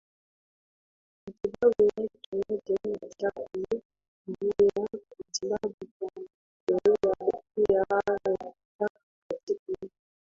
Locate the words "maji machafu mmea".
2.33-4.87